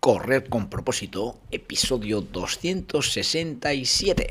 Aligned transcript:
Correr 0.00 0.48
con 0.48 0.68
propósito, 0.70 1.38
episodio 1.50 2.22
267. 2.22 4.30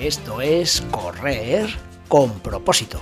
esto 0.00 0.40
es 0.40 0.82
correr 0.90 1.68
con 2.08 2.30
propósito. 2.40 3.00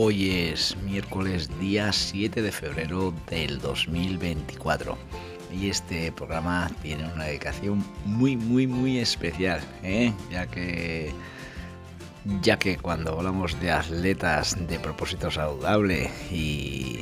Hoy 0.00 0.30
es 0.30 0.76
miércoles 0.76 1.50
día 1.58 1.92
7 1.92 2.40
de 2.40 2.52
febrero 2.52 3.12
del 3.28 3.58
2024 3.58 4.96
y 5.52 5.70
este 5.70 6.12
programa 6.12 6.70
tiene 6.82 7.12
una 7.12 7.24
dedicación 7.24 7.84
muy 8.04 8.36
muy 8.36 8.68
muy 8.68 8.98
especial, 9.00 9.60
¿eh? 9.82 10.12
ya 10.30 10.46
que 10.46 11.12
ya 12.42 12.60
que 12.60 12.76
cuando 12.76 13.18
hablamos 13.18 13.60
de 13.60 13.72
atletas 13.72 14.56
de 14.68 14.78
propósito 14.78 15.32
saludable 15.32 16.08
y, 16.30 17.00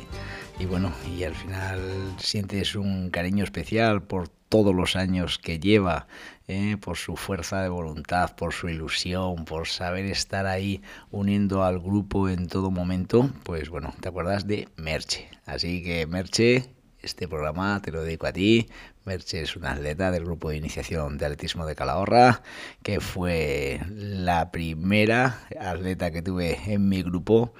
y 0.57 0.65
bueno, 0.65 0.91
y 1.15 1.23
al 1.23 1.35
final 1.35 1.79
sientes 2.17 2.73
un 2.73 3.11
cariño 3.11 3.43
especial 3.43 4.01
por 4.01 4.29
todos 4.49 4.73
los 4.73 4.95
años 4.95 5.37
que 5.37 5.59
lleva, 5.59 6.07
¿eh? 6.47 6.77
por 6.79 6.97
su 6.97 7.15
fuerza 7.15 7.61
de 7.61 7.69
voluntad, 7.69 8.35
por 8.35 8.53
su 8.53 8.69
ilusión, 8.69 9.45
por 9.45 9.67
saber 9.67 10.05
estar 10.05 10.45
ahí 10.45 10.81
uniendo 11.11 11.63
al 11.63 11.79
grupo 11.79 12.29
en 12.29 12.47
todo 12.47 12.71
momento, 12.71 13.29
pues 13.43 13.69
bueno, 13.69 13.93
te 14.01 14.09
acuerdas 14.09 14.47
de 14.47 14.67
Merche. 14.77 15.29
Así 15.45 15.83
que 15.83 16.07
Merche, 16.07 16.69
este 17.01 17.27
programa 17.27 17.81
te 17.81 17.91
lo 17.91 18.03
dedico 18.03 18.27
a 18.27 18.33
ti. 18.33 18.69
Merche 19.05 19.41
es 19.41 19.55
una 19.55 19.71
atleta 19.71 20.11
del 20.11 20.25
grupo 20.25 20.49
de 20.49 20.57
iniciación 20.57 21.17
de 21.17 21.25
atletismo 21.25 21.65
de 21.65 21.75
Calahorra, 21.75 22.41
que 22.83 22.99
fue 22.99 23.79
la 23.89 24.51
primera 24.51 25.39
atleta 25.59 26.11
que 26.11 26.21
tuve 26.21 26.59
en 26.65 26.89
mi 26.89 27.03
grupo. 27.03 27.53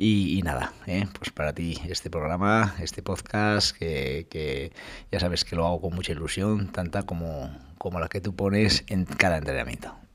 Y, 0.00 0.38
y 0.38 0.42
nada, 0.42 0.72
¿eh? 0.86 1.06
pues 1.18 1.30
para 1.30 1.52
ti 1.52 1.76
este 1.88 2.08
programa, 2.08 2.76
este 2.80 3.02
podcast, 3.02 3.76
que, 3.76 4.28
que, 4.30 4.72
ya 5.10 5.18
sabes 5.18 5.44
que 5.44 5.56
lo 5.56 5.66
hago 5.66 5.80
con 5.80 5.94
mucha 5.94 6.12
ilusión, 6.12 6.70
tanta 6.70 7.02
como, 7.02 7.50
como 7.78 7.98
la 7.98 8.08
que 8.08 8.20
tú 8.20 8.32
pones 8.34 8.84
en 8.86 9.04
cada 9.04 9.38
entrenamiento. 9.38 10.07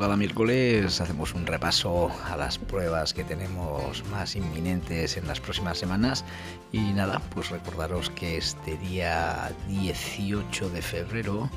Cada 0.00 0.16
miércoles 0.16 0.98
hacemos 1.02 1.34
un 1.34 1.44
repaso 1.46 2.10
a 2.24 2.34
las 2.34 2.56
pruebas 2.56 3.12
que 3.12 3.22
tenemos 3.22 4.02
más 4.06 4.34
inminentes 4.34 5.18
en 5.18 5.26
las 5.28 5.40
próximas 5.40 5.76
semanas 5.76 6.24
y 6.72 6.78
nada, 6.94 7.20
pues 7.34 7.50
recordaros 7.50 8.08
que 8.08 8.38
este 8.38 8.78
día 8.78 9.52
18 9.68 10.70
de 10.70 10.80
febrero 10.80 11.50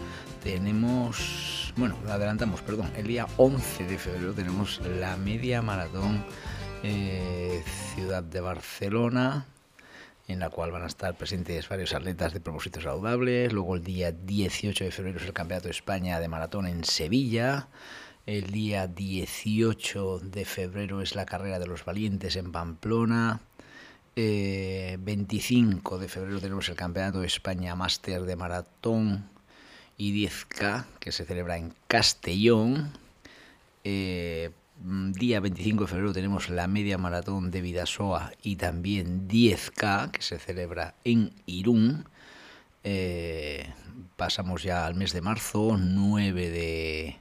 tenemos, 0.43 1.73
bueno, 1.77 1.95
adelantamos, 2.09 2.61
perdón, 2.61 2.91
el 2.97 3.07
día 3.07 3.27
11 3.37 3.85
de 3.85 3.97
febrero 3.97 4.33
tenemos 4.33 4.81
la 4.99 5.15
media 5.15 5.61
maratón 5.61 6.25
eh, 6.83 7.63
Ciudad 7.95 8.23
de 8.23 8.41
Barcelona, 8.41 9.45
en 10.27 10.39
la 10.39 10.49
cual 10.49 10.71
van 10.71 10.83
a 10.83 10.87
estar 10.87 11.15
presentes 11.15 11.69
varios 11.69 11.93
atletas 11.93 12.33
de 12.33 12.41
propósitos 12.41 12.83
saludables. 12.83 13.53
Luego 13.53 13.75
el 13.75 13.83
día 13.83 14.11
18 14.11 14.83
de 14.83 14.91
febrero 14.91 15.19
es 15.19 15.25
el 15.25 15.33
Campeonato 15.33 15.69
de 15.69 15.71
España 15.71 16.19
de 16.19 16.27
Maratón 16.27 16.67
en 16.67 16.83
Sevilla. 16.83 17.69
El 18.25 18.51
día 18.51 18.87
18 18.87 20.19
de 20.19 20.45
febrero 20.45 21.01
es 21.01 21.13
la 21.13 21.25
carrera 21.25 21.59
de 21.59 21.67
los 21.67 21.83
valientes 21.83 22.37
en 22.37 22.53
Pamplona. 22.53 23.41
Eh, 24.15 24.97
25 25.01 25.99
de 25.99 26.07
febrero 26.07 26.39
tenemos 26.39 26.69
el 26.69 26.75
Campeonato 26.75 27.19
de 27.19 27.27
España 27.27 27.75
Máster 27.75 28.21
de 28.21 28.37
Maratón 28.37 29.29
y 29.97 30.25
10K 30.25 30.85
que 31.01 31.11
se 31.11 31.25
celebra 31.25 31.57
en 31.57 31.73
Castellón. 31.89 32.93
Eh, 33.83 34.51
día 35.11 35.41
25 35.41 35.83
de 35.83 35.89
febrero 35.89 36.13
tenemos 36.13 36.47
la 36.47 36.67
media 36.67 36.97
maratón 36.97 37.51
de 37.51 37.59
Vidasoa 37.59 38.31
y 38.41 38.55
también 38.55 39.27
10K 39.27 40.11
que 40.11 40.21
se 40.21 40.39
celebra 40.39 40.95
en 41.03 41.33
Irún. 41.45 42.05
Eh, 42.85 43.69
pasamos 44.15 44.63
ya 44.63 44.85
al 44.85 44.95
mes 44.95 45.11
de 45.11 45.19
marzo, 45.19 45.77
9 45.77 46.49
de, 46.49 47.17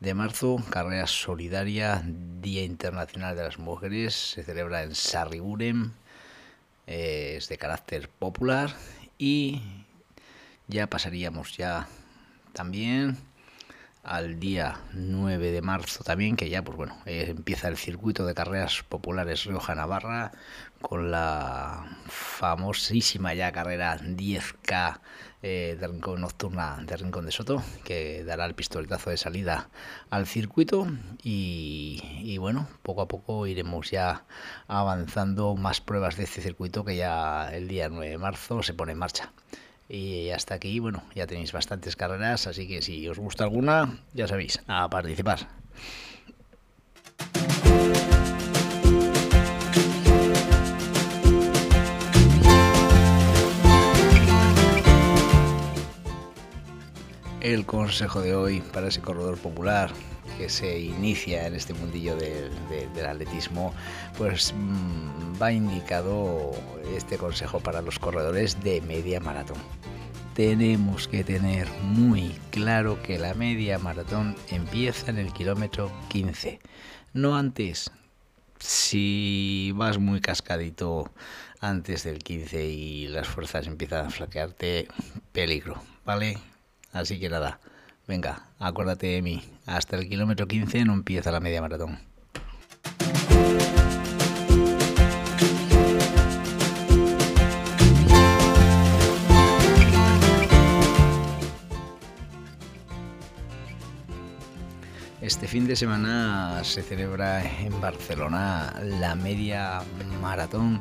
de 0.00 0.14
marzo, 0.14 0.62
carrera 0.70 1.06
solidaria, 1.06 2.02
Día 2.04 2.62
Internacional 2.62 3.34
de 3.34 3.42
las 3.42 3.58
Mujeres, 3.58 4.14
se 4.14 4.42
celebra 4.42 4.82
en 4.82 4.94
Sarriguren, 4.94 5.92
eh, 6.86 7.34
es 7.38 7.48
de 7.48 7.56
carácter 7.56 8.08
popular 8.08 8.74
y 9.18 9.62
ya 10.68 10.86
pasaríamos 10.86 11.56
ya 11.56 11.88
también 12.52 13.16
al 14.06 14.38
día 14.38 14.78
9 14.92 15.50
de 15.50 15.62
marzo 15.62 16.04
también, 16.04 16.36
que 16.36 16.48
ya 16.48 16.62
pues 16.62 16.76
bueno, 16.76 16.96
eh, 17.06 17.26
empieza 17.28 17.66
el 17.68 17.76
circuito 17.76 18.24
de 18.24 18.34
carreras 18.34 18.84
populares 18.88 19.44
Rioja 19.44 19.74
Navarra 19.74 20.30
con 20.80 21.10
la 21.10 21.98
famosísima 22.06 23.34
ya 23.34 23.50
carrera 23.50 23.98
10K 23.98 25.00
eh, 25.42 25.76
de 25.78 25.86
Rincón 25.88 26.20
Nocturna 26.20 26.78
de 26.82 26.96
Rincón 26.96 27.26
de 27.26 27.32
Soto, 27.32 27.62
que 27.84 28.22
dará 28.22 28.46
el 28.46 28.54
pistoletazo 28.54 29.10
de 29.10 29.16
salida 29.16 29.70
al 30.08 30.26
circuito 30.26 30.86
y, 31.22 32.00
y 32.22 32.38
bueno, 32.38 32.68
poco 32.82 33.02
a 33.02 33.08
poco 33.08 33.48
iremos 33.48 33.90
ya 33.90 34.24
avanzando 34.68 35.56
más 35.56 35.80
pruebas 35.80 36.16
de 36.16 36.24
este 36.24 36.42
circuito 36.42 36.84
que 36.84 36.96
ya 36.96 37.50
el 37.52 37.66
día 37.66 37.88
9 37.88 38.08
de 38.08 38.18
marzo 38.18 38.62
se 38.62 38.72
pone 38.72 38.92
en 38.92 38.98
marcha. 38.98 39.32
Y 39.88 40.30
hasta 40.30 40.54
aquí, 40.54 40.80
bueno, 40.80 41.02
ya 41.14 41.26
tenéis 41.26 41.52
bastantes 41.52 41.94
carreras, 41.94 42.46
así 42.46 42.66
que 42.66 42.82
si 42.82 43.08
os 43.08 43.18
gusta 43.18 43.44
alguna, 43.44 44.00
ya 44.14 44.26
sabéis, 44.26 44.60
a 44.66 44.88
participar. 44.90 45.48
El 57.40 57.64
consejo 57.64 58.22
de 58.22 58.34
hoy 58.34 58.60
para 58.60 58.88
ese 58.88 59.00
corredor 59.00 59.38
popular 59.38 59.92
que 60.36 60.48
se 60.48 60.78
inicia 60.78 61.46
en 61.46 61.54
este 61.54 61.74
mundillo 61.74 62.16
del 62.16 63.06
atletismo, 63.06 63.74
pues 64.16 64.52
mm, 64.56 65.40
va 65.40 65.52
indicado 65.52 66.52
este 66.94 67.18
consejo 67.18 67.60
para 67.60 67.82
los 67.82 67.98
corredores 67.98 68.62
de 68.62 68.80
media 68.82 69.20
maratón. 69.20 69.58
Tenemos 70.34 71.08
que 71.08 71.24
tener 71.24 71.68
muy 71.82 72.34
claro 72.50 73.02
que 73.02 73.18
la 73.18 73.34
media 73.34 73.78
maratón 73.78 74.36
empieza 74.50 75.10
en 75.10 75.18
el 75.18 75.32
kilómetro 75.32 75.90
15, 76.08 76.60
no 77.14 77.36
antes. 77.36 77.90
Si 78.58 79.72
vas 79.74 79.98
muy 79.98 80.20
cascadito 80.20 81.10
antes 81.60 82.04
del 82.04 82.18
15 82.18 82.66
y 82.66 83.08
las 83.08 83.26
fuerzas 83.26 83.66
empiezan 83.66 84.06
a 84.06 84.10
flaquearte, 84.10 84.88
peligro, 85.32 85.82
¿vale? 86.04 86.38
Así 86.92 87.18
que 87.18 87.28
nada, 87.28 87.60
Venga, 88.06 88.46
acuérdate 88.60 89.08
de 89.08 89.22
mí. 89.22 89.42
Hasta 89.66 89.96
el 89.96 90.08
kilómetro 90.08 90.46
15 90.46 90.84
no 90.84 90.92
empieza 90.92 91.32
la 91.32 91.40
media 91.40 91.60
maratón. 91.60 91.98
Este 105.20 105.48
fin 105.48 105.66
de 105.66 105.74
semana 105.74 106.62
se 106.62 106.82
celebra 106.82 107.42
en 107.42 107.80
Barcelona 107.80 108.72
la 108.84 109.16
media 109.16 109.82
maratón 110.20 110.80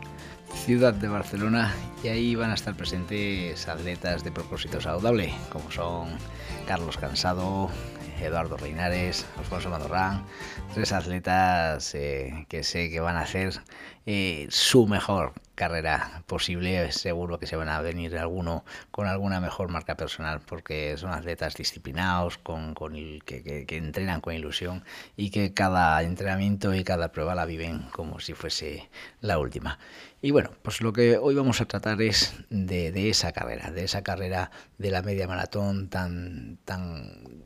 ciudad 0.54 0.94
de 0.94 1.08
Barcelona 1.08 1.74
y 2.04 2.08
ahí 2.08 2.36
van 2.36 2.52
a 2.52 2.56
estar 2.56 2.76
presentes 2.76 3.68
atletas 3.68 4.24
de 4.24 4.32
propósito 4.32 4.80
saludable 4.82 5.34
como 5.52 5.72
son 5.72 6.10
Carlos 6.68 6.98
Cansado, 6.98 7.70
Eduardo 8.22 8.58
Reinares, 8.58 9.26
Alfonso 9.38 9.70
Madorrán, 9.70 10.24
tres 10.74 10.92
atletas 10.92 11.94
eh, 11.96 12.46
que 12.50 12.64
sé 12.64 12.90
que 12.90 13.00
van 13.00 13.18
a 13.18 13.22
hacer 13.22 13.62
eh, 14.06 14.48
su 14.50 14.88
mejor 14.88 15.34
carrera 15.56 16.24
posible. 16.28 16.92
Seguro 16.92 17.40
que 17.40 17.48
se 17.48 17.56
van 17.56 17.70
a 17.70 17.82
venir 17.82 18.18
alguno 18.18 18.66
con 18.92 19.08
alguna 19.08 19.40
mejor 19.40 19.70
marca 19.70 19.96
personal 19.98 20.42
porque 20.42 20.96
son 20.98 21.12
atletas 21.12 21.56
disciplinados, 21.56 22.38
con, 22.38 22.76
que, 23.26 23.66
que, 23.68 23.78
entrenan 23.78 24.22
con 24.22 24.34
ilusión 24.34 24.84
y 25.18 25.32
que 25.32 25.54
cada 25.54 26.02
entrenamiento 26.04 26.74
y 26.74 26.84
cada 26.84 27.12
prueba 27.12 27.36
la 27.36 27.46
viven 27.46 27.88
como 27.92 28.20
si 28.20 28.34
fuese 28.34 28.90
la 29.22 29.40
última. 29.40 29.80
Y 30.22 30.32
bueno, 30.32 30.52
pues 30.62 30.82
lo 30.82 30.94
que 30.94 31.18
hoy 31.18 31.36
vamos 31.36 31.62
a 31.62 31.66
tratar 31.66 32.02
es 32.02 32.34
de, 32.50 32.92
de 32.92 33.10
esa 33.10 33.32
carrera, 33.32 33.72
de 33.72 33.84
esa 33.84 34.04
carrera 34.04 34.52
de 34.78 34.92
la 34.92 35.02
media 35.02 35.28
maratón 35.28 35.90
tan, 35.90 36.58
tan 36.66 37.46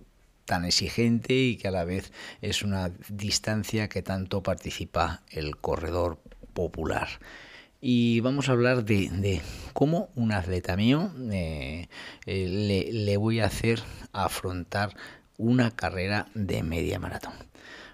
tan 0.49 0.65
exigente 0.65 1.35
y 1.35 1.57
que 1.57 1.67
a 1.67 1.71
la 1.71 1.85
vez 1.85 2.11
es 2.41 2.63
una 2.63 2.89
distancia 3.07 3.87
que 3.87 4.01
tanto 4.01 4.41
participa 4.41 5.21
el 5.29 5.57
corredor 5.57 6.17
popular. 6.53 7.07
Y 7.81 8.19
vamos 8.19 8.49
a 8.49 8.51
hablar 8.51 8.83
de, 8.83 9.41
cómo 9.71 10.09
un 10.15 10.33
atleta 10.33 10.75
mío 10.75 11.11
eh, 11.31 11.87
eh, 12.25 12.89
le, 12.91 13.17
voy 13.17 13.39
a 13.39 13.45
hacer 13.45 13.81
afrontar 14.11 14.97
una 15.37 15.71
carrera 15.71 16.27
de 16.33 16.61
media 16.61 16.99
maratón. 16.99 17.31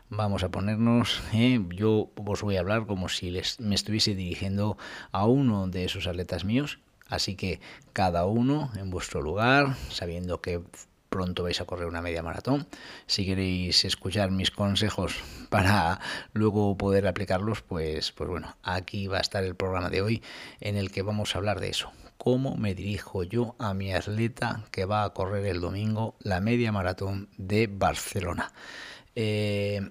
Vamos 0.09 0.43
a 0.43 0.49
ponernos, 0.49 1.21
eh, 1.33 1.63
yo 1.69 2.09
os 2.15 2.41
voy 2.41 2.57
a 2.57 2.61
hablar 2.61 2.87
como 2.87 3.09
si 3.09 3.29
les, 3.29 3.59
me 3.59 3.75
estuviese 3.75 4.15
dirigiendo 4.15 4.75
a 5.11 5.27
uno 5.27 5.67
de 5.67 5.85
esos 5.85 6.07
atletas 6.07 6.45
míos, 6.45 6.79
así 7.07 7.35
que 7.35 7.59
cada 7.93 8.25
uno 8.25 8.71
en 8.77 8.89
vuestro 8.89 9.21
lugar, 9.21 9.75
sabiendo 9.89 10.41
que 10.41 10.61
pronto 11.09 11.43
vais 11.43 11.59
a 11.61 11.65
correr 11.65 11.87
una 11.87 12.01
media 12.01 12.23
maratón. 12.23 12.67
Si 13.07 13.25
queréis 13.25 13.85
escuchar 13.85 14.31
mis 14.31 14.51
consejos 14.51 15.15
para 15.49 15.99
luego 16.33 16.77
poder 16.77 17.07
aplicarlos, 17.07 17.61
pues, 17.61 18.11
pues 18.11 18.29
bueno, 18.29 18.55
aquí 18.63 19.07
va 19.07 19.17
a 19.17 19.21
estar 19.21 19.43
el 19.43 19.55
programa 19.55 19.89
de 19.89 20.01
hoy 20.01 20.23
en 20.59 20.77
el 20.77 20.91
que 20.91 21.01
vamos 21.01 21.35
a 21.35 21.39
hablar 21.39 21.59
de 21.59 21.69
eso. 21.69 21.91
¿Cómo 22.17 22.55
me 22.55 22.73
dirijo 22.73 23.23
yo 23.23 23.55
a 23.59 23.73
mi 23.73 23.93
atleta 23.93 24.63
que 24.71 24.85
va 24.85 25.03
a 25.03 25.09
correr 25.11 25.45
el 25.45 25.61
domingo 25.61 26.15
la 26.19 26.39
media 26.39 26.71
maratón 26.71 27.29
de 27.37 27.67
Barcelona? 27.67 28.51
Eh, 29.15 29.81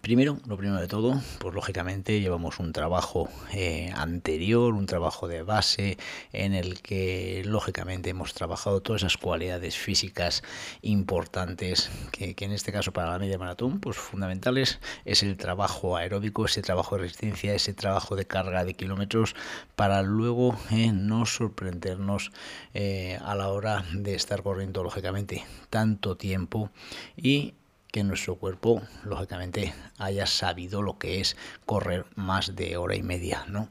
Primero, 0.00 0.38
lo 0.46 0.56
primero 0.56 0.80
de 0.80 0.88
todo, 0.88 1.20
pues 1.38 1.54
lógicamente 1.54 2.20
llevamos 2.20 2.58
un 2.58 2.72
trabajo 2.72 3.28
eh, 3.52 3.92
anterior, 3.94 4.74
un 4.74 4.86
trabajo 4.86 5.28
de 5.28 5.42
base 5.42 5.98
en 6.32 6.54
el 6.54 6.80
que 6.80 7.42
lógicamente 7.44 8.10
hemos 8.10 8.32
trabajado 8.34 8.80
todas 8.80 9.02
esas 9.02 9.16
cualidades 9.16 9.76
físicas 9.76 10.42
importantes 10.80 11.90
que, 12.10 12.34
en 12.38 12.52
este 12.52 12.72
caso 12.72 12.92
para 12.92 13.10
la 13.10 13.18
media 13.18 13.38
maratón, 13.38 13.80
pues 13.80 13.96
fundamentales 13.96 14.80
es 15.04 15.22
el 15.22 15.36
trabajo 15.36 15.96
aeróbico, 15.96 16.46
ese 16.46 16.62
trabajo 16.62 16.96
de 16.96 17.02
resistencia, 17.02 17.54
ese 17.54 17.74
trabajo 17.74 18.16
de 18.16 18.24
carga 18.24 18.64
de 18.64 18.74
kilómetros 18.74 19.36
para 19.76 20.02
luego 20.02 20.56
eh, 20.70 20.90
no 20.92 21.26
sorprendernos 21.26 22.32
eh, 22.74 23.18
a 23.24 23.34
la 23.34 23.48
hora 23.48 23.84
de 23.92 24.14
estar 24.14 24.42
corriendo 24.42 24.82
lógicamente 24.82 25.44
tanto 25.70 26.16
tiempo 26.16 26.70
y 27.16 27.54
que 27.92 28.02
nuestro 28.02 28.36
cuerpo, 28.36 28.82
lógicamente, 29.04 29.74
haya 29.98 30.26
sabido 30.26 30.80
lo 30.80 30.98
que 30.98 31.20
es 31.20 31.36
correr 31.66 32.06
más 32.16 32.56
de 32.56 32.78
hora 32.78 32.96
y 32.96 33.02
media, 33.02 33.44
¿no? 33.48 33.68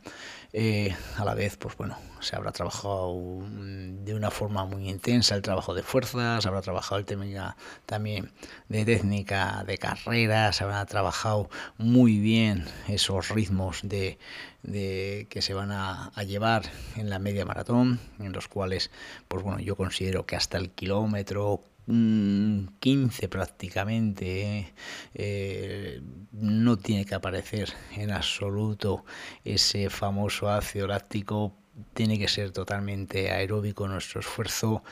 Eh, 0.53 0.93
a 1.17 1.25
la 1.25 1.33
vez, 1.33 1.57
pues 1.57 1.75
bueno, 1.77 1.97
se 2.19 2.35
habrá 2.35 2.51
trabajado 2.51 3.15
de 3.47 4.13
una 4.13 4.29
forma 4.29 4.65
muy 4.65 4.89
intensa 4.89 5.33
el 5.33 5.41
trabajo 5.41 5.73
de 5.73 5.81
fuerzas, 5.81 6.45
habrá 6.45 6.61
trabajado 6.61 6.99
el 6.99 7.05
tema 7.05 7.55
también 7.85 8.31
de 8.67 8.83
técnica 8.83 9.63
de 9.65 9.77
carrera, 9.77 10.51
se 10.51 10.65
habrá 10.65 10.85
trabajado 10.85 11.49
muy 11.77 12.19
bien 12.19 12.65
esos 12.89 13.29
ritmos 13.29 13.79
de, 13.83 14.19
que 14.61 15.41
se 15.41 15.53
van 15.53 15.71
a, 15.71 16.11
a, 16.13 16.23
llevar 16.23 16.63
en 16.95 17.09
la 17.09 17.17
media 17.17 17.45
maratón, 17.45 17.99
en 18.19 18.33
los 18.33 18.47
cuales, 18.49 18.91
pues 19.29 19.43
bueno, 19.43 19.61
yo 19.61 19.75
considero 19.77 20.25
que 20.25 20.35
hasta 20.35 20.57
el 20.57 20.69
kilómetro 20.71 21.63
15 21.87 23.27
prácticamente, 23.27 24.73
eh, 25.13 26.01
no 26.31 26.77
tiene 26.77 27.05
que 27.05 27.15
aparecer 27.15 27.73
en 27.95 28.11
absoluto 28.11 29.03
ese 29.43 29.89
famoso 29.89 30.49
ácido 30.49 30.87
láctico 30.87 31.55
tiene 31.93 32.19
que 32.19 32.27
ser 32.27 32.51
totalmente 32.51 33.31
aeróbico 33.31 33.87
nuestro 33.87 34.19
esfuerzo, 34.19 34.83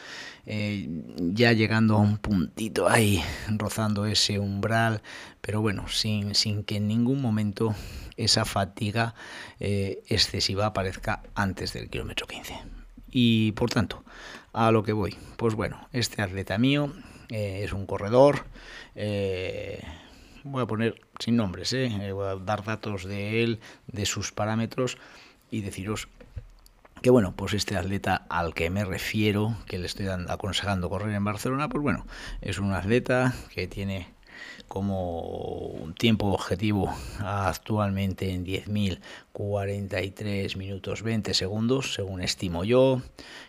eh, 0.45 0.87
ya 1.17 1.53
llegando 1.53 1.95
a 1.95 1.99
un 1.99 2.17
puntito 2.17 2.87
ahí, 2.87 3.23
rozando 3.49 4.05
ese 4.05 4.39
umbral, 4.39 5.01
pero 5.41 5.61
bueno, 5.61 5.87
sin, 5.87 6.35
sin 6.35 6.63
que 6.63 6.77
en 6.77 6.87
ningún 6.87 7.21
momento 7.21 7.75
esa 8.17 8.45
fatiga 8.45 9.15
eh, 9.59 10.03
excesiva 10.07 10.67
aparezca 10.67 11.23
antes 11.35 11.73
del 11.73 11.89
kilómetro 11.89 12.27
15. 12.27 12.78
Y 13.11 13.53
por 13.53 13.69
tanto, 13.69 14.03
a 14.53 14.71
lo 14.71 14.83
que 14.83 14.93
voy. 14.93 15.15
Pues 15.37 15.55
bueno, 15.55 15.87
este 15.93 16.21
atleta 16.21 16.57
mío 16.57 16.93
eh, 17.29 17.61
es 17.63 17.73
un 17.73 17.85
corredor. 17.85 18.45
Eh, 18.95 19.81
voy 20.43 20.63
a 20.63 20.65
poner 20.65 21.01
sin 21.19 21.35
nombres, 21.35 21.73
eh, 21.73 22.11
voy 22.11 22.27
a 22.27 22.35
dar 22.35 22.63
datos 22.63 23.03
de 23.05 23.43
él, 23.43 23.59
de 23.87 24.05
sus 24.05 24.31
parámetros 24.31 24.97
y 25.51 25.61
deciros 25.61 26.07
que 27.01 27.09
bueno, 27.09 27.33
pues 27.33 27.53
este 27.53 27.77
atleta 27.77 28.25
al 28.29 28.53
que 28.53 28.69
me 28.69 28.83
refiero, 28.83 29.55
que 29.67 29.77
le 29.77 29.85
estoy 29.85 30.07
aconsejando 30.07 30.89
correr 30.89 31.15
en 31.15 31.23
Barcelona, 31.23 31.69
pues 31.69 31.81
bueno, 31.81 32.05
es 32.41 32.59
un 32.59 32.73
atleta 32.73 33.33
que 33.53 33.67
tiene 33.67 34.09
como 34.67 35.91
tiempo 35.97 36.27
objetivo 36.27 36.93
actualmente 37.19 38.31
en 38.31 38.45
10.043 38.45 40.55
minutos 40.55 41.03
20 41.03 41.33
segundos, 41.33 41.93
según 41.93 42.21
estimo 42.21 42.63
yo, 42.63 43.01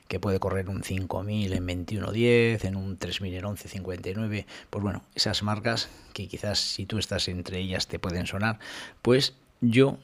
que 0.09 0.19
puede 0.19 0.41
correr 0.41 0.69
un 0.69 0.83
5.000 0.83 1.53
en 1.53 1.67
21.10, 1.67 2.65
en 2.65 2.77
un 2.77 2.99
3.000 2.99 3.39
en 3.39 3.45
11.59, 3.45 4.47
pues 4.71 4.83
bueno, 4.83 5.05
esas 5.15 5.43
marcas 5.43 5.89
que 6.13 6.27
quizás 6.27 6.59
si 6.59 6.87
tú 6.87 6.99
estás 6.99 7.29
entre 7.29 7.59
ellas 7.59 7.87
te 7.87 7.99
pueden 7.99 8.27
sonar, 8.27 8.59
pues 9.03 9.35
yo 9.61 9.99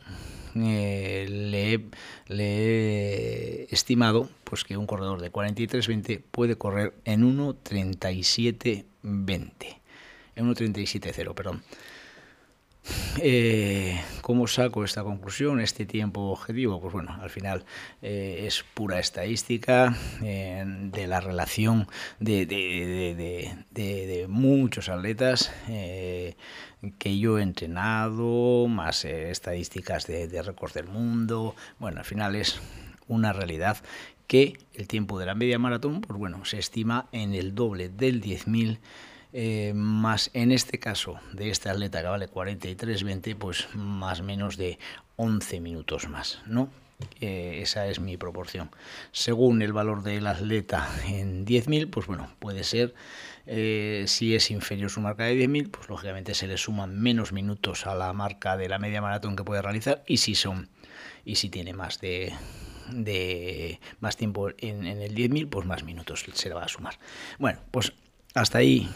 eh, 0.55 1.27
le, 1.29 1.89
le, 2.35 3.65
he 3.65 3.75
estimado 3.75 4.29
pues 4.45 4.65
que 4.65 4.77
un 4.77 4.87
corredor 4.87 5.21
de 5.21 5.33
43.20 5.33 6.23
puede 6.31 6.57
correr 6.57 6.95
en 7.05 7.37
1.37.20 7.37 8.85
en 9.03 9.27
1.37.0, 10.37 11.35
perdón. 11.35 11.63
eh, 13.21 14.01
¿Cómo 14.21 14.47
saco 14.47 14.85
esta 14.85 15.03
conclusión, 15.03 15.61
este 15.61 15.87
tiempo 15.87 16.31
objetivo? 16.31 16.81
Pues 16.81 16.93
bueno, 16.93 17.17
al 17.21 17.31
final 17.31 17.65
eh, 18.03 18.45
es 18.47 18.65
pura 18.75 18.99
estadística 18.99 19.97
eh, 20.23 20.65
de 20.67 21.07
la 21.07 21.21
relación 21.21 21.89
de, 22.21 22.47
de 22.47 24.27
muchos 24.29 24.89
atletas 24.89 25.53
que 26.99 27.19
yo 27.19 27.39
he 27.39 27.43
entrenado, 27.43 28.69
más 28.69 29.05
estadísticas 29.05 30.07
de, 30.07 30.43
récord 30.43 30.73
del 30.73 30.87
mundo. 30.87 31.55
Bueno, 31.79 31.99
al 31.99 32.05
final 32.05 32.37
es 32.37 32.61
una 33.09 33.33
realidad 33.33 33.79
que 34.27 34.59
el 34.75 34.89
tiempo 34.89 35.19
de 35.19 35.27
la 35.27 35.35
media 35.35 35.59
maratón, 35.59 36.01
pues 36.01 36.19
bueno, 36.19 36.45
se 36.45 36.59
estima 36.59 37.07
en 37.13 37.35
el 37.35 37.55
doble 37.55 37.89
del 37.89 38.21
10.000 38.21 38.79
eh, 39.39 39.75
más 39.75 40.31
en 40.33 40.51
este 40.51 40.79
caso 40.79 41.21
de 41.35 41.51
este 41.51 41.69
atleta 41.69 42.01
que 42.01 42.07
vale 42.07 42.27
43.20, 42.27 43.37
pues 43.37 43.69
más 43.75 44.23
menos 44.23 44.57
de 44.57 44.79
11 45.17 45.61
minutos 45.61 46.09
más, 46.09 46.41
¿no? 46.47 46.71
Eh, 47.21 47.59
esa 47.61 47.87
es 47.87 48.01
mi 48.01 48.17
proporción. 48.17 48.71
Según 49.13 49.61
el 49.61 49.75
valor 49.75 50.03
del 50.03 50.27
atleta 50.27 50.89
en 51.07 51.45
10.000, 51.45 51.91
pues 51.91 52.07
bueno, 52.07 52.33
puede 52.39 52.65
ser, 52.65 52.95
eh, 53.45 54.05
si 54.07 54.35
es 54.35 54.51
inferior 54.51 54.89
su 54.89 55.03
marca 55.03 55.25
de 55.25 55.37
10.000, 55.39 55.71
pues 55.71 55.91
lógicamente 55.91 56.33
se 56.33 56.47
le 56.47 56.57
suman 56.57 56.99
menos 56.99 57.33
minutos 57.33 57.87
a 57.87 57.95
la 57.95 58.15
marca 58.15 58.57
de 58.57 58.71
la 58.71 58.79
media 58.79 59.03
maratón 59.03 59.37
que 59.37 59.45
puede 59.45 59.61
realizar 59.61 60.03
y 60.07 60.17
si 60.17 60.35
son 60.35 60.71
y 61.27 61.35
si 61.35 61.51
tiene 61.51 61.75
más 61.75 62.01
de, 62.01 62.33
de 62.91 63.81
más 64.01 64.17
tiempo 64.17 64.49
en, 64.57 64.87
en 64.87 65.03
el 65.03 65.15
10.000, 65.15 65.51
pues 65.51 65.67
más 65.67 65.85
minutos 65.85 66.25
se 66.33 66.49
le 66.49 66.55
va 66.55 66.65
a 66.65 66.69
sumar. 66.69 66.99
Bueno, 67.39 67.59
pues 67.71 67.93
hasta 68.33 68.57
ahí 68.57 68.89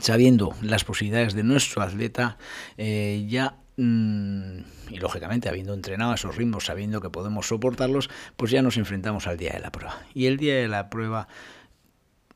sabiendo 0.00 0.54
las 0.62 0.84
posibilidades 0.84 1.34
de 1.34 1.42
nuestro 1.42 1.82
atleta, 1.82 2.38
eh, 2.76 3.26
ya 3.28 3.56
mm, 3.76 4.58
y 4.90 4.98
lógicamente 4.98 5.48
habiendo 5.48 5.74
entrenado 5.74 6.12
a 6.12 6.14
esos 6.14 6.36
ritmos, 6.36 6.66
sabiendo 6.66 7.00
que 7.00 7.10
podemos 7.10 7.46
soportarlos, 7.46 8.10
pues 8.36 8.50
ya 8.50 8.62
nos 8.62 8.76
enfrentamos 8.76 9.26
al 9.26 9.36
día 9.36 9.52
de 9.52 9.60
la 9.60 9.72
prueba. 9.72 9.98
Y 10.14 10.26
el 10.26 10.36
día 10.36 10.56
de 10.56 10.68
la 10.68 10.90
prueba, 10.90 11.28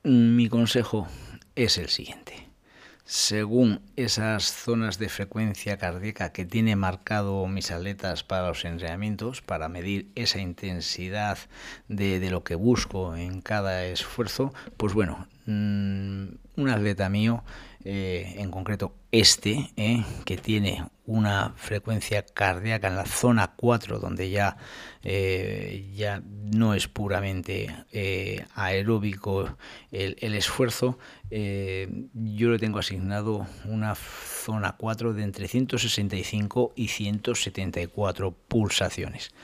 mm, 0.03 0.37
mi 0.37 0.49
consejo 0.49 1.09
es 1.55 1.79
el 1.79 1.89
siguiente 1.89 2.44
según 3.05 3.83
esas 3.97 4.53
zonas 4.53 4.99
de 4.99 5.11
frecuencia 5.11 5.77
cardíaca 5.77 6.33
que 6.33 6.47
tiene 6.47 6.75
marcado 6.75 7.47
mis 7.47 7.71
atletas 7.71 8.25
para 8.25 8.49
los 8.49 8.65
entrenamientos, 8.65 9.43
para 9.43 9.69
medir 9.69 10.11
esa 10.15 10.41
intensidad 10.41 11.39
de, 11.89 12.31
lo 12.31 12.45
que 12.45 12.55
busco 12.55 13.15
en 13.15 13.43
cada 13.43 13.85
esfuerzo, 13.85 14.55
pues 14.79 14.95
bueno, 14.95 15.29
mm, 15.47 16.25
un 16.57 16.69
atleta 16.71 17.11
mío 17.11 17.45
eh, 17.87 18.37
en 18.39 18.51
concreto 18.51 18.95
este, 19.13 19.71
eh, 19.77 20.03
que 20.25 20.39
tiene 20.39 20.87
una 21.05 21.53
frecuencia 21.57 22.25
cardíaca 22.25 22.89
en 22.89 22.97
la 22.97 23.05
zona 23.05 23.53
4, 23.57 23.99
donde 23.99 24.31
ya, 24.31 24.57
eh, 25.03 25.93
ya 25.95 26.23
no 26.25 26.73
es 26.73 26.89
puramente 26.89 27.69
aeróbico 28.55 29.59
el, 29.93 30.17
el 30.21 30.35
esfuerzo, 30.35 30.99
yo 31.31 32.51
le 32.51 32.59
tengo 32.59 32.79
asignado 32.79 33.47
una 33.67 33.95
zona 33.95 34.77
4 34.79 35.13
de 35.13 35.23
entre 35.23 35.47
165 35.47 36.73
y 36.77 36.89
174 36.89 38.33
pulsaciones. 38.49 39.35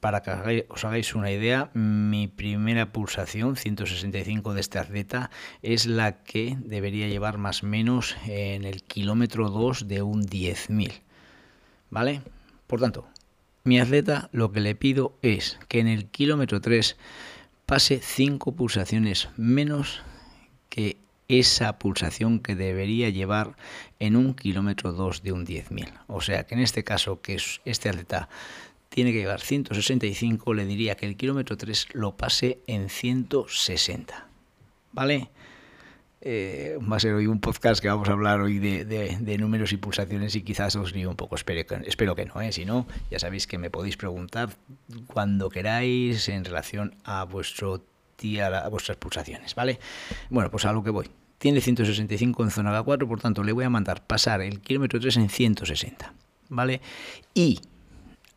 Para 0.00 0.22
que 0.22 0.66
os 0.68 0.84
hagáis 0.84 1.14
una 1.14 1.32
idea, 1.32 1.70
mi 1.74 2.28
primera 2.28 2.92
pulsación, 2.92 3.56
165 3.56 4.54
de 4.54 4.60
este 4.60 4.78
atleta, 4.78 5.30
es 5.62 5.86
la 5.86 6.22
que 6.22 6.56
debería 6.60 7.08
llevar 7.08 7.36
más 7.38 7.64
o 7.64 7.66
menos 7.66 8.16
en 8.26 8.64
el 8.64 8.84
kilómetro 8.84 9.50
2 9.50 9.88
de 9.88 10.02
un 10.02 10.22
10.000. 10.24 11.02
¿Vale? 11.90 12.22
Por 12.68 12.80
tanto, 12.80 13.08
mi 13.64 13.80
atleta 13.80 14.28
lo 14.32 14.52
que 14.52 14.60
le 14.60 14.74
pido 14.74 15.18
es 15.22 15.58
que 15.68 15.80
en 15.80 15.88
el 15.88 16.06
kilómetro 16.06 16.60
3 16.60 16.96
pase 17.66 18.00
5 18.02 18.52
pulsaciones 18.52 19.28
menos 19.36 20.02
que 20.68 20.96
esa 21.28 21.78
pulsación 21.78 22.40
que 22.40 22.54
debería 22.54 23.10
llevar 23.10 23.56
en 23.98 24.16
un 24.16 24.34
kilómetro 24.34 24.92
2 24.92 25.22
de 25.22 25.32
un 25.32 25.46
10.000. 25.46 25.92
O 26.06 26.22
sea 26.22 26.44
que 26.44 26.54
en 26.54 26.62
este 26.62 26.84
caso, 26.84 27.20
que 27.20 27.38
este 27.64 27.88
atleta 27.90 28.28
tiene 28.88 29.12
que 29.12 29.18
llevar 29.18 29.40
165, 29.40 30.54
le 30.54 30.64
diría 30.64 30.96
que 30.96 31.06
el 31.06 31.16
kilómetro 31.16 31.56
3 31.56 31.88
lo 31.92 32.16
pase 32.16 32.60
en 32.66 32.88
160. 32.88 34.26
¿Vale? 34.92 35.30
Eh, 36.20 36.78
va 36.80 36.96
a 36.96 37.00
ser 37.00 37.14
hoy 37.14 37.28
un 37.28 37.40
podcast 37.40 37.80
que 37.80 37.88
vamos 37.88 38.08
a 38.08 38.12
hablar 38.12 38.40
hoy 38.40 38.58
de, 38.58 39.38
números 39.38 39.72
y 39.72 39.76
pulsaciones 39.76 40.34
y 40.34 40.42
quizás 40.42 40.74
os 40.74 40.90
río 40.90 41.10
un 41.10 41.16
poco, 41.16 41.36
espero 41.36 42.16
que, 42.16 42.26
no, 42.26 42.40
¿eh? 42.40 42.50
si 42.50 42.64
no, 42.64 42.88
ya 43.10 43.20
sabéis 43.20 43.46
que 43.46 43.56
me 43.56 43.70
podéis 43.70 43.96
preguntar 43.96 44.50
cuando 45.06 45.48
queráis 45.48 46.28
en 46.28 46.44
relación 46.44 46.96
a 47.04 47.24
vuestro 47.24 47.84
a 48.42 48.68
vuestras 48.68 48.96
pulsaciones, 48.96 49.54
¿vale? 49.54 49.78
Bueno, 50.28 50.50
pues 50.50 50.64
a 50.64 50.72
lo 50.72 50.82
que 50.82 50.90
voy. 50.90 51.08
Tiene 51.38 51.60
165 51.60 52.42
en 52.42 52.50
zona 52.50 52.76
K4, 52.80 53.06
por 53.06 53.20
tanto 53.20 53.44
le 53.44 53.52
voy 53.52 53.64
a 53.64 53.70
mandar 53.70 54.04
pasar 54.04 54.40
el 54.40 54.58
kilómetro 54.58 54.98
3 54.98 55.18
en 55.18 55.28
160, 55.28 56.14
¿vale? 56.48 56.80
Y 57.32 57.60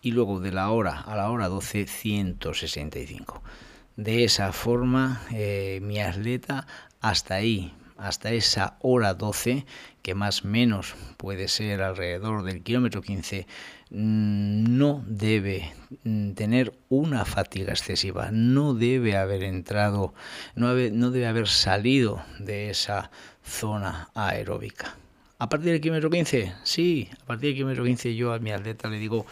y 0.00 0.12
luego 0.12 0.40
de 0.40 0.52
la 0.52 0.70
hora 0.70 0.98
a 0.98 1.14
la 1.14 1.28
hora 1.28 1.48
12, 1.48 1.86
165 1.86 3.42
de 3.96 4.24
esa 4.24 4.52
forma 4.52 5.22
eh, 5.32 5.80
mi 5.82 6.00
atleta 6.00 6.66
hasta 7.00 7.34
ahí, 7.34 7.72
hasta 7.96 8.32
esa 8.32 8.76
hora 8.80 9.14
12, 9.14 9.64
que 10.02 10.14
más 10.14 10.44
o 10.44 10.48
menos 10.48 10.94
puede 11.16 11.48
ser 11.48 11.82
alrededor 11.82 12.42
del 12.42 12.62
kilómetro 12.62 13.02
15, 13.02 13.46
mm, 13.90 14.76
no 14.76 15.04
debe 15.06 15.72
mm, 16.04 16.32
tener 16.32 16.72
una 16.88 17.24
fatiga 17.24 17.72
excesiva, 17.72 18.30
no 18.32 18.74
debe 18.74 19.16
haber 19.16 19.44
entrado, 19.44 20.14
no, 20.54 20.74
no 20.74 21.10
debe 21.10 21.26
haber 21.26 21.48
salido 21.48 22.22
de 22.38 22.70
esa 22.70 23.10
zona 23.44 24.10
aeróbica. 24.14 24.96
A 25.38 25.48
partir 25.48 25.72
del 25.72 25.80
kilómetro 25.80 26.08
15, 26.08 26.52
sí, 26.62 27.08
a 27.20 27.26
partir 27.26 27.48
del 27.48 27.54
kilómetro 27.56 27.84
15 27.84 28.14
yo 28.14 28.32
a 28.32 28.38
mi 28.38 28.52
atleta 28.52 28.88
le 28.88 28.98
digo 28.98 29.26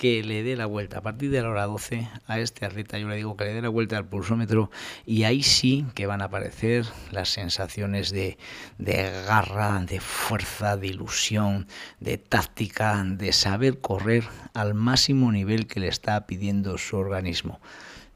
que 0.00 0.22
le 0.22 0.42
dé 0.42 0.56
la 0.56 0.64
vuelta. 0.64 0.96
A 0.96 1.02
partir 1.02 1.30
de 1.30 1.42
la 1.42 1.50
hora 1.50 1.66
12 1.66 2.08
a 2.26 2.38
este 2.38 2.64
atleta 2.64 2.98
yo 2.98 3.06
le 3.06 3.16
digo 3.16 3.36
que 3.36 3.44
le 3.44 3.52
dé 3.52 3.60
la 3.60 3.68
vuelta 3.68 3.98
al 3.98 4.06
pulsómetro 4.06 4.70
y 5.04 5.24
ahí 5.24 5.42
sí 5.42 5.84
que 5.94 6.06
van 6.06 6.22
a 6.22 6.24
aparecer 6.24 6.86
las 7.10 7.28
sensaciones 7.28 8.10
de, 8.10 8.38
de 8.78 8.94
garra, 9.26 9.84
de 9.84 10.00
fuerza, 10.00 10.78
de 10.78 10.86
ilusión, 10.86 11.66
de 12.00 12.16
táctica, 12.16 13.04
de 13.04 13.34
saber 13.34 13.80
correr 13.80 14.24
al 14.54 14.72
máximo 14.72 15.30
nivel 15.32 15.66
que 15.66 15.80
le 15.80 15.88
está 15.88 16.26
pidiendo 16.26 16.78
su 16.78 16.96
organismo 16.96 17.60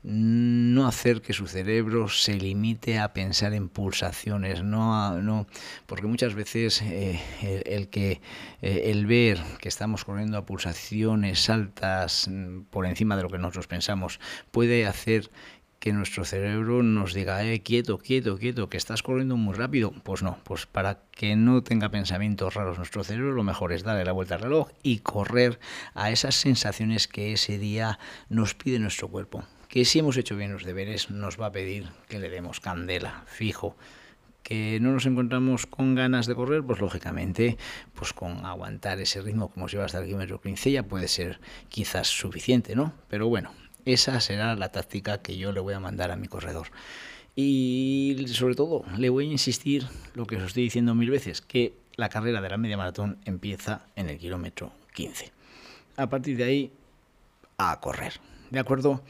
no 0.04 0.86
hacer 0.86 1.22
que 1.22 1.32
su 1.32 1.46
cerebro 1.46 2.08
se 2.08 2.34
limite 2.34 2.98
a 2.98 3.14
pensar 3.14 3.54
en 3.54 3.70
pulsaciones, 3.70 4.62
no, 4.62 5.20
no 5.22 5.46
porque 5.86 6.06
muchas 6.06 6.34
veces 6.34 6.82
eh, 6.82 7.62
el, 7.64 7.88
que 7.88 8.20
eh, 8.60 8.82
el 8.86 9.06
ver 9.06 9.42
que 9.60 9.68
estamos 9.68 10.04
corriendo 10.04 10.36
a 10.36 10.44
pulsaciones 10.44 11.48
altas 11.48 12.28
mm, 12.30 12.64
por 12.70 12.84
encima 12.84 13.16
de 13.16 13.22
lo 13.22 13.30
que 13.30 13.38
nosotros 13.38 13.66
pensamos 13.66 14.20
puede 14.50 14.86
hacer 14.86 15.30
que 15.78 15.92
nuestro 15.92 16.24
cerebro 16.24 16.82
nos 16.82 17.12
diga, 17.12 17.44
eh, 17.44 17.62
quieto, 17.62 17.98
quieto, 17.98 18.38
quieto, 18.38 18.70
que 18.70 18.78
estás 18.78 19.02
corriendo 19.02 19.36
muy 19.36 19.54
rápido. 19.54 19.92
Pues 20.02 20.22
no, 20.22 20.38
pues 20.42 20.64
para 20.64 21.02
que 21.10 21.36
no 21.36 21.62
tenga 21.62 21.90
pensamientos 21.90 22.54
raros 22.54 22.78
nuestro 22.78 23.04
cerebro, 23.04 23.32
lo 23.32 23.42
mejor 23.42 23.70
es 23.70 23.82
darle 23.82 24.06
la 24.06 24.12
vuelta 24.12 24.36
al 24.36 24.40
reloj 24.40 24.70
y 24.82 25.00
correr 25.00 25.60
a 25.92 26.10
esas 26.10 26.36
sensaciones 26.36 27.06
que 27.06 27.34
ese 27.34 27.58
día 27.58 27.98
nos 28.30 28.54
pide 28.54 28.78
nuestro 28.78 29.08
cuerpo 29.08 29.44
que 29.74 29.84
si 29.84 29.98
hemos 29.98 30.16
hecho 30.16 30.36
bien 30.36 30.52
los 30.52 30.62
deberes 30.62 31.10
nos 31.10 31.40
va 31.40 31.46
a 31.46 31.50
pedir 31.50 31.88
que 32.08 32.20
le 32.20 32.30
demos 32.30 32.60
candela, 32.60 33.24
fijo. 33.26 33.76
Que 34.44 34.78
no 34.80 34.92
nos 34.92 35.04
encontramos 35.04 35.66
con 35.66 35.96
ganas 35.96 36.28
de 36.28 36.36
correr, 36.36 36.62
pues 36.62 36.78
lógicamente, 36.78 37.58
pues 37.92 38.12
con 38.12 38.46
aguantar 38.46 39.00
ese 39.00 39.20
ritmo 39.20 39.48
como 39.48 39.68
si 39.68 39.76
va 39.76 39.86
hasta 39.86 39.98
el 39.98 40.06
kilómetro 40.06 40.40
15 40.40 40.70
ya 40.70 40.84
puede 40.84 41.08
ser 41.08 41.40
quizás 41.70 42.06
suficiente, 42.06 42.76
¿no? 42.76 42.92
Pero 43.08 43.26
bueno, 43.26 43.52
esa 43.84 44.20
será 44.20 44.54
la 44.54 44.70
táctica 44.70 45.20
que 45.22 45.36
yo 45.38 45.50
le 45.50 45.58
voy 45.58 45.74
a 45.74 45.80
mandar 45.80 46.12
a 46.12 46.16
mi 46.16 46.28
corredor. 46.28 46.68
Y 47.34 48.26
sobre 48.28 48.54
todo, 48.54 48.84
le 48.96 49.08
voy 49.08 49.28
a 49.28 49.32
insistir 49.32 49.88
lo 50.14 50.24
que 50.24 50.36
os 50.36 50.44
estoy 50.44 50.62
diciendo 50.62 50.94
mil 50.94 51.10
veces, 51.10 51.40
que 51.40 51.74
la 51.96 52.10
carrera 52.10 52.40
de 52.40 52.48
la 52.48 52.58
media 52.58 52.76
maratón 52.76 53.18
empieza 53.24 53.86
en 53.96 54.08
el 54.08 54.18
kilómetro 54.18 54.72
15. 54.92 55.32
A 55.96 56.08
partir 56.08 56.36
de 56.36 56.44
ahí, 56.44 56.72
a 57.58 57.80
correr. 57.80 58.20
¿De 58.52 58.60
acuerdo? 58.60 59.02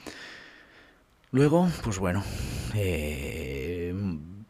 Luego, 1.34 1.68
pues 1.82 1.98
bueno, 1.98 2.22
eh, 2.76 3.92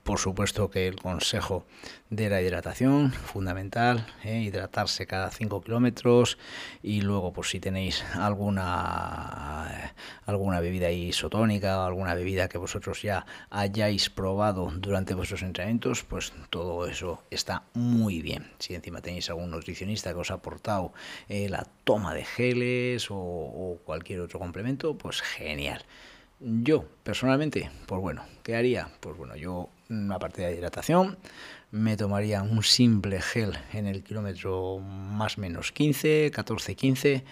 por 0.03 0.19
supuesto 0.19 0.69
que 0.69 0.87
el 0.87 0.97
consejo 0.97 1.65
de 2.11 2.29
la 2.29 2.43
hidratación, 2.43 3.11
fundamental, 3.11 4.07
¿eh? 4.23 4.43
hidratarse 4.43 5.07
cada 5.07 5.31
5 5.31 5.63
kilómetros 5.63 6.37
y 6.83 7.01
luego 7.01 7.33
pues 7.33 7.49
si 7.49 7.59
tenéis 7.59 8.05
alguna, 8.13 9.95
alguna 10.27 10.61
bebida 10.61 10.91
isotónica 10.91 11.81
o 11.81 11.87
alguna 11.87 12.13
bebida 12.13 12.51
que 12.51 12.59
vosotros 12.59 13.01
ya 13.01 13.25
hayáis 13.49 14.11
probado 14.11 14.71
durante 14.77 15.15
vuestros 15.15 15.41
entrenamientos, 15.41 16.05
pues 16.05 16.35
todo 16.51 16.87
eso 16.87 17.23
está 17.31 17.63
muy 17.73 18.21
bien. 18.21 18.53
Si 18.59 18.75
encima 18.75 19.01
tenéis 19.01 19.31
algún 19.31 19.51
nutricionista 19.51 20.13
que 20.13 20.21
os 20.21 20.31
ha 20.31 20.35
aportado 20.35 20.93
eh, 21.31 21.49
la 21.49 21.67
toma 21.85 22.13
de 22.13 22.27
geles 22.27 23.11
o, 23.11 23.17
o 23.17 23.79
cualquier 23.87 24.21
otro 24.21 24.39
complemento, 24.39 24.99
pues 24.99 25.23
genial. 25.23 25.83
Yo, 26.41 26.85
personalmente, 27.03 27.71
pues 27.87 28.01
bueno, 28.01 28.25
¿qué 28.43 28.57
haría? 28.57 28.89
Pues 29.01 29.17
bueno, 29.17 29.37
yo, 29.37 29.71
aparte 30.11 30.43
de 30.43 30.55
hidratación, 30.55 31.17
me 31.71 31.97
tomaría 31.97 32.43
un 32.43 32.63
simple 32.63 33.21
gel 33.21 33.53
en 33.73 33.87
el 33.87 34.03
kilómetro 34.03 34.79
más 34.81 35.39
menos 35.39 35.73
15, 35.73 36.31
14, 36.33 36.75
15 36.75 37.25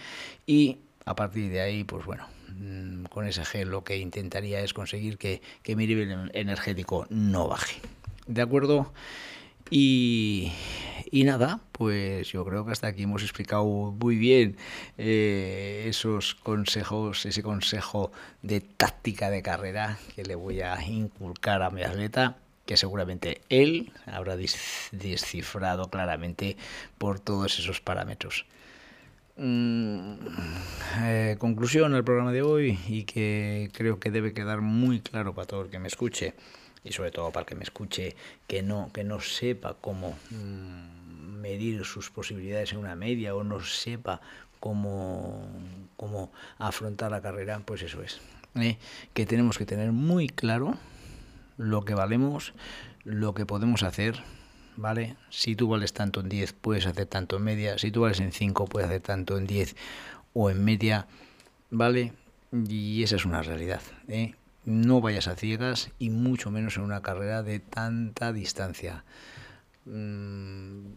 y 0.47 0.77
a 1.05 1.15
partir 1.15 1.51
de 1.51 1.61
ahí, 1.61 1.83
pues 1.83 2.05
bueno, 2.05 2.27
mm, 2.49 3.05
con 3.05 3.27
ese 3.27 3.43
gel 3.45 3.69
lo 3.69 3.83
que 3.83 3.97
intentaría 3.97 4.61
es 4.61 4.73
conseguir 4.73 5.17
que 5.17 5.41
mi 5.75 5.85
nivel 5.85 6.31
energético 6.33 7.05
no 7.09 7.47
baje. 7.47 7.81
¿De 8.25 8.41
acuerdo? 8.41 8.93
Y, 9.75 10.51
nada, 11.25 11.59
pues 11.71 12.31
yo 12.31 12.45
creo 12.45 12.63
que 12.63 12.71
hasta 12.71 12.87
aquí 12.87 13.03
hemos 13.03 13.23
explicado 13.23 13.65
muy 13.65 14.17
bien 14.17 14.55
eh, 14.99 15.85
esos 15.87 16.35
consejos, 16.35 17.25
ese 17.25 17.41
consejo 17.41 18.11
de 18.43 18.61
táctica 18.61 19.31
de 19.31 19.41
carrera 19.41 19.97
que 20.15 20.23
le 20.25 20.35
voy 20.35 20.61
a 20.61 20.79
inculcar 20.85 21.63
a 21.63 21.71
mi 21.71 21.81
atleta 21.81 22.37
que 22.67 22.77
seguramente 22.77 23.41
él 23.49 23.91
habrá 24.05 24.37
descifrado 24.37 25.89
claramente 25.89 26.55
por 26.99 27.19
todos 27.19 27.57
esos 27.57 27.81
parámetros. 27.81 28.45
Mm, 29.37 30.13
eh, 31.01 31.35
conclusión 31.39 31.95
al 31.95 32.03
programa 32.03 32.31
de 32.31 32.43
hoy 32.43 32.77
y 32.87 33.05
que 33.05 33.71
creo 33.73 33.99
que 33.99 34.11
debe 34.11 34.33
quedar 34.33 34.61
muy 34.61 35.01
claro 35.01 35.33
para 35.33 35.47
todo 35.47 35.63
el 35.63 35.71
que 35.71 35.79
me 35.79 35.87
escuche 35.87 36.35
y 36.83 36.91
sobre 36.91 37.11
todo 37.11 37.31
para 37.31 37.45
que 37.45 37.55
me 37.55 37.63
escuche 37.63 38.15
que 38.47 38.61
no 38.61 38.91
que 38.93 39.03
no 39.03 39.19
sepa 39.19 39.75
cómo 39.79 40.17
mm, 40.31 41.39
medir 41.43 41.83
sus 41.85 42.09
posibilidades 42.09 42.71
en 42.71 42.79
una 42.79 42.95
media 42.95 43.35
o 43.35 43.43
no 43.43 43.59
sepa 43.61 44.21
cómo, 44.63 45.45
cómo 45.97 46.31
afrontar 46.57 47.11
la 47.11 47.21
carrera, 47.21 47.61
pues 47.65 47.81
eso 47.81 48.01
es. 48.01 48.21
¿eh? 48.55 48.77
Que 49.13 49.25
tenemos 49.25 49.57
que 49.57 49.65
tener 49.65 49.91
muy 49.91 50.29
claro 50.29 50.77
lo 51.57 51.83
que 51.83 51.95
valemos, 51.95 52.53
lo 53.03 53.33
que 53.33 53.45
podemos 53.45 53.83
hacer, 53.83 54.23
¿vale? 54.77 55.17
Si 55.29 55.57
tú 55.57 55.67
vales 55.67 55.91
tanto 55.91 56.21
en 56.21 56.29
10, 56.29 56.53
puedes 56.53 56.85
hacer 56.85 57.07
tanto 57.07 57.35
en 57.35 57.43
media. 57.43 57.77
Si 57.77 57.91
tú 57.91 58.01
vales 58.01 58.21
en 58.21 58.31
5, 58.31 58.67
puedes 58.67 58.87
hacer 58.87 59.01
tanto 59.01 59.37
en 59.37 59.47
10 59.47 59.75
o 60.33 60.49
en 60.49 60.63
media, 60.63 61.07
¿vale? 61.69 62.13
Y 62.53 63.03
esa 63.03 63.17
es 63.17 63.25
una 63.25 63.41
realidad, 63.41 63.81
¿eh? 64.07 64.33
No 64.65 65.01
vayas 65.01 65.27
a 65.27 65.35
ciegas 65.35 65.91
y 65.99 66.09
mucho 66.09 66.51
menos 66.51 66.77
en 66.77 66.83
una 66.83 67.01
carrera 67.01 67.43
de 67.43 67.59
tanta 67.59 68.31
distancia. 68.31 69.03
Mm, 69.85 70.93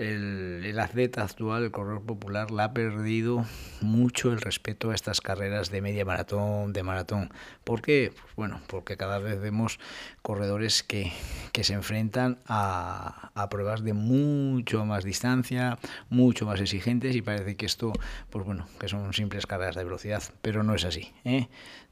el, 0.00 0.78
atleta 0.80 1.22
actual, 1.22 1.64
el 1.64 1.70
corredor 1.70 2.02
popular, 2.02 2.50
le 2.50 2.62
ha 2.62 2.72
perdido 2.72 3.44
mucho 3.82 4.32
el 4.32 4.40
respeto 4.40 4.90
a 4.90 4.94
estas 4.94 5.20
carreras 5.20 5.70
de 5.70 5.82
media 5.82 6.06
maratón, 6.06 6.72
de 6.72 6.82
maratón. 6.82 7.30
¿Por 7.64 7.82
qué? 7.82 8.10
Pues 8.14 8.34
bueno, 8.34 8.62
porque 8.66 8.96
cada 8.96 9.18
vez 9.18 9.38
vemos 9.38 9.78
corredores 10.22 10.82
que, 10.82 11.12
se 11.62 11.74
enfrentan 11.74 12.38
a, 12.46 13.30
a, 13.34 13.50
pruebas 13.50 13.84
de 13.84 13.92
mucho 13.92 14.86
más 14.86 15.04
distancia, 15.04 15.78
mucho 16.08 16.46
más 16.46 16.58
exigentes 16.60 17.14
y 17.14 17.20
parece 17.20 17.56
que 17.56 17.66
esto, 17.66 17.92
pues 18.30 18.46
bueno, 18.46 18.66
que 18.78 18.88
son 18.88 19.12
simples 19.12 19.46
carreras 19.46 19.76
de 19.76 19.84
velocidad, 19.84 20.22
pero 20.40 20.62
no 20.62 20.74
es 20.74 20.86
así. 20.86 21.12
¿eh? 21.24 21.48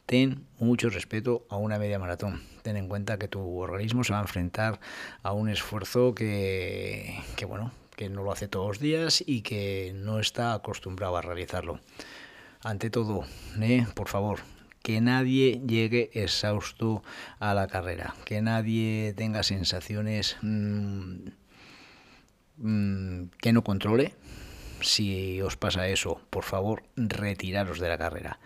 Ten 0.08 0.46
mucho 0.58 0.88
respeto 0.88 1.44
a 1.50 1.58
una 1.58 1.78
media 1.78 1.98
maratón. 1.98 2.40
Ten 2.62 2.78
en 2.78 2.88
cuenta 2.88 3.18
que 3.18 3.28
tu 3.28 3.58
organismo 3.58 4.04
se 4.04 4.14
va 4.14 4.20
a 4.20 4.22
enfrentar 4.22 4.80
a 5.22 5.32
un 5.32 5.50
esfuerzo 5.50 6.14
que, 6.14 7.22
bueno, 7.46 7.72
que 7.94 8.08
no 8.08 8.22
lo 8.22 8.32
hace 8.32 8.48
todos 8.48 8.68
los 8.68 8.78
días 8.78 9.22
y 9.26 9.42
que 9.42 9.92
no 9.94 10.18
está 10.18 10.54
acostumbrado 10.54 11.18
a 11.18 11.20
realizarlo. 11.20 11.78
Ante 12.62 12.88
todo, 12.88 13.26
¿eh? 13.60 13.86
por 13.94 14.08
favor, 14.08 14.40
que 14.82 15.02
nadie 15.02 15.60
llegue 15.66 16.08
exhausto 16.14 17.02
a 17.38 17.52
la 17.52 17.66
carrera, 17.66 18.14
que 18.24 18.40
nadie 18.40 19.12
tenga 19.14 19.42
sensaciones 19.42 20.38
mm, 20.40 21.16
mm, 22.56 23.24
que 23.42 23.52
no 23.52 23.62
controle. 23.62 24.14
Si 24.80 25.42
os 25.42 25.58
pasa 25.58 25.86
eso, 25.88 26.22
por 26.30 26.44
favor, 26.44 26.84
retiraros 26.96 27.78
de 27.78 27.88
la 27.90 27.98
carrera. 27.98 28.38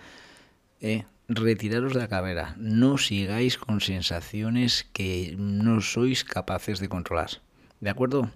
¿eh? 0.80 1.04
Retiraros 1.28 1.94
de 1.94 2.00
la 2.00 2.08
carrera. 2.08 2.54
No 2.58 2.98
sigáis 2.98 3.58
con 3.58 3.80
sensaciones 3.80 4.88
que 4.92 5.34
no 5.38 5.80
sois 5.80 6.24
capaces 6.24 6.80
de 6.80 6.88
controlar. 6.88 7.42
¿De 7.80 7.90
acuerdo? 7.90 8.30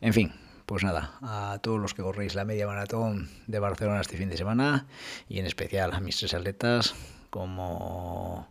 En 0.00 0.12
fin, 0.12 0.32
pues 0.66 0.84
nada, 0.84 1.12
a 1.22 1.58
todos 1.62 1.80
los 1.80 1.94
que 1.94 2.02
corréis 2.02 2.34
la 2.34 2.44
media 2.44 2.66
maratón 2.66 3.28
de 3.46 3.58
Barcelona 3.58 4.00
este 4.00 4.16
fin 4.16 4.28
de 4.28 4.36
semana 4.36 4.86
y 5.28 5.38
en 5.38 5.46
especial 5.46 5.92
a 5.92 6.00
mis 6.00 6.16
tres 6.18 6.34
atletas 6.34 6.94
como 7.30 8.48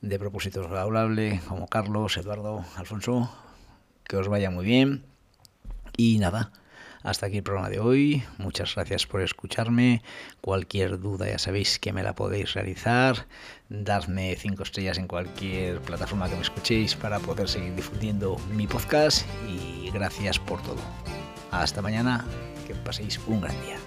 de 0.00 0.18
propósitos 0.18 0.66
saludable, 0.66 1.40
como 1.48 1.66
Carlos, 1.68 2.16
Eduardo, 2.16 2.64
Alfonso, 2.76 3.30
que 4.04 4.16
os 4.16 4.28
vaya 4.28 4.50
muy 4.50 4.64
bien 4.64 5.04
y 5.96 6.18
nada. 6.18 6.52
Hasta 7.02 7.26
aquí 7.26 7.38
el 7.38 7.42
programa 7.42 7.70
de 7.70 7.80
hoy. 7.80 8.22
Muchas 8.36 8.74
gracias 8.74 9.06
por 9.06 9.22
escucharme. 9.22 10.02
Cualquier 10.42 11.00
duda 11.00 11.28
ya 11.28 11.38
sabéis 11.38 11.78
que 11.78 11.92
me 11.92 12.02
la 12.02 12.14
podéis 12.14 12.52
realizar. 12.52 13.26
Dadme 13.70 14.36
cinco 14.36 14.64
estrellas 14.64 14.98
en 14.98 15.06
cualquier 15.06 15.80
plataforma 15.80 16.28
que 16.28 16.36
me 16.36 16.42
escuchéis 16.42 16.94
para 16.94 17.18
poder 17.18 17.48
seguir 17.48 17.74
difundiendo 17.74 18.36
mi 18.54 18.66
podcast. 18.66 19.26
Y 19.48 19.90
gracias 19.90 20.38
por 20.38 20.62
todo. 20.62 20.80
Hasta 21.50 21.80
mañana. 21.80 22.26
Que 22.66 22.74
paséis 22.74 23.18
un 23.26 23.40
gran 23.40 23.58
día. 23.62 23.78